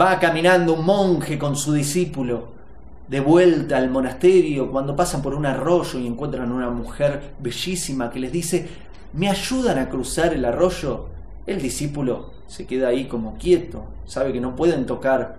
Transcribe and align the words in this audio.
Va 0.00 0.18
caminando 0.20 0.74
un 0.74 0.84
monje 0.84 1.38
con 1.38 1.56
su 1.56 1.72
discípulo 1.72 2.48
de 3.08 3.18
vuelta 3.18 3.78
al 3.78 3.90
monasterio 3.90 4.70
cuando 4.70 4.94
pasan 4.94 5.22
por 5.22 5.34
un 5.34 5.44
arroyo 5.44 5.98
y 5.98 6.06
encuentran 6.06 6.52
una 6.52 6.70
mujer 6.70 7.32
bellísima 7.40 8.08
que 8.10 8.20
les 8.20 8.30
dice, 8.30 8.68
¿me 9.14 9.28
ayudan 9.28 9.78
a 9.78 9.88
cruzar 9.88 10.34
el 10.34 10.44
arroyo? 10.44 11.06
El 11.46 11.60
discípulo 11.60 12.30
se 12.46 12.64
queda 12.64 12.88
ahí 12.88 13.08
como 13.08 13.38
quieto, 13.38 13.86
sabe 14.06 14.32
que 14.32 14.40
no 14.40 14.54
pueden 14.54 14.86
tocar 14.86 15.36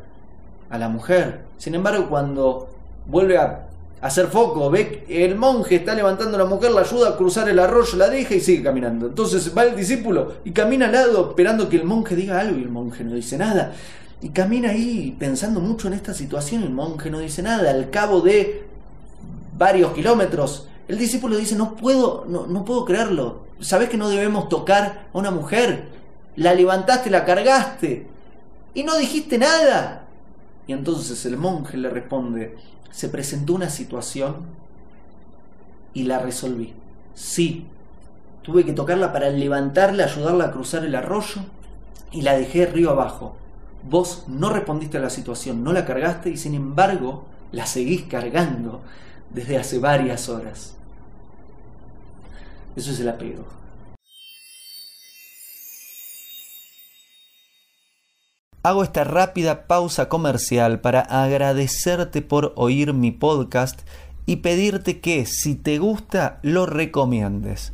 a 0.69 0.77
la 0.77 0.89
mujer. 0.89 1.41
Sin 1.57 1.75
embargo, 1.75 2.09
cuando 2.09 2.67
vuelve 3.05 3.37
a 3.37 3.67
hacer 4.01 4.27
foco, 4.27 4.69
ve 4.69 5.05
que 5.07 5.25
el 5.25 5.35
monje 5.35 5.75
está 5.75 5.95
levantando 5.95 6.35
a 6.35 6.39
la 6.39 6.45
mujer, 6.45 6.71
la 6.71 6.81
ayuda 6.81 7.09
a 7.09 7.15
cruzar 7.15 7.47
el 7.47 7.59
arroyo, 7.59 7.97
la 7.97 8.09
deja 8.09 8.33
y 8.35 8.41
sigue 8.41 8.63
caminando. 8.63 9.07
Entonces 9.07 9.55
va 9.57 9.63
el 9.63 9.75
discípulo 9.77 10.33
y 10.43 10.51
camina 10.51 10.87
al 10.87 10.91
lado 10.91 11.29
esperando 11.29 11.69
que 11.69 11.77
el 11.77 11.85
monje 11.85 12.15
diga 12.15 12.41
algo 12.41 12.57
y 12.57 12.63
el 12.63 12.69
monje 12.69 13.05
no 13.05 13.15
dice 13.15 13.37
nada. 13.37 13.73
Y 14.21 14.29
camina 14.29 14.71
ahí 14.71 15.15
pensando 15.17 15.59
mucho 15.59 15.87
en 15.87 15.93
esta 15.93 16.13
situación, 16.13 16.63
el 16.63 16.71
monje 16.71 17.09
no 17.09 17.19
dice 17.19 17.41
nada. 17.41 17.69
Al 17.69 17.89
cabo 17.89 18.21
de 18.21 18.65
varios 19.57 19.93
kilómetros, 19.93 20.67
el 20.87 20.97
discípulo 20.97 21.37
dice, 21.37 21.55
no 21.55 21.75
puedo, 21.75 22.25
no, 22.27 22.47
no 22.47 22.65
puedo 22.65 22.85
creerlo. 22.85 23.43
¿Sabes 23.59 23.89
que 23.89 23.97
no 23.97 24.09
debemos 24.09 24.49
tocar 24.49 25.07
a 25.13 25.17
una 25.17 25.31
mujer? 25.31 25.87
La 26.35 26.53
levantaste, 26.53 27.09
la 27.09 27.25
cargaste 27.25 28.07
y 28.73 28.83
no 28.83 28.97
dijiste 28.97 29.37
nada. 29.37 30.05
Y 30.67 30.73
entonces 30.73 31.25
el 31.25 31.37
monje 31.37 31.77
le 31.77 31.89
responde, 31.89 32.57
se 32.91 33.09
presentó 33.09 33.53
una 33.53 33.69
situación 33.69 34.35
y 35.93 36.03
la 36.03 36.19
resolví. 36.19 36.73
Sí, 37.15 37.65
tuve 38.41 38.65
que 38.65 38.73
tocarla 38.73 39.11
para 39.11 39.29
levantarla, 39.29 40.05
ayudarla 40.05 40.45
a 40.45 40.51
cruzar 40.51 40.85
el 40.85 40.95
arroyo 40.95 41.41
y 42.11 42.21
la 42.21 42.37
dejé 42.37 42.65
río 42.67 42.91
abajo. 42.91 43.35
Vos 43.83 44.25
no 44.27 44.49
respondiste 44.49 44.97
a 44.97 45.01
la 45.01 45.09
situación, 45.09 45.63
no 45.63 45.73
la 45.73 45.85
cargaste 45.85 46.29
y 46.29 46.37
sin 46.37 46.53
embargo 46.53 47.25
la 47.51 47.65
seguís 47.65 48.03
cargando 48.03 48.81
desde 49.29 49.57
hace 49.57 49.79
varias 49.79 50.29
horas. 50.29 50.75
Eso 52.75 52.91
es 52.91 52.99
el 52.99 53.09
apego. 53.09 53.45
Hago 58.61 58.83
esta 58.83 59.05
rápida 59.05 59.67
pausa 59.67 60.09
comercial 60.09 60.81
para 60.81 60.99
agradecerte 60.99 62.21
por 62.21 62.53
oír 62.57 62.93
mi 62.93 63.11
podcast 63.11 63.81
y 64.25 64.37
pedirte 64.37 64.99
que 64.99 65.25
si 65.25 65.55
te 65.55 65.77
gusta 65.79 66.39
lo 66.43 66.65
recomiendes. 66.65 67.73